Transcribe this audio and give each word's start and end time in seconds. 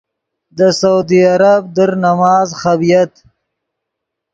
دے 0.55 0.67
سعودی 0.79 1.19
عرب 1.33 1.61
در 1.75 1.91
نماز 2.05 2.47
خبییت۔ 2.61 3.13